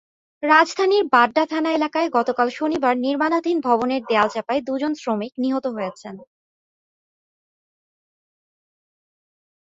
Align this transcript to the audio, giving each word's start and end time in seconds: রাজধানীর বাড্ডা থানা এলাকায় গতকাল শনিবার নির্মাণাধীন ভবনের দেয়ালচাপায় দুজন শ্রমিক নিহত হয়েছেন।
রাজধানীর 0.43 1.03
বাড্ডা 1.13 1.43
থানা 1.45 1.69
এলাকায় 1.73 2.09
গতকাল 2.17 2.47
শনিবার 2.49 2.93
নির্মাণাধীন 2.97 3.57
ভবনের 3.61 4.01
দেয়ালচাপায় 4.09 4.61
দুজন 4.67 4.91
শ্রমিক 4.93 5.33
নিহত 5.37 5.65
হয়েছেন। 5.67 6.15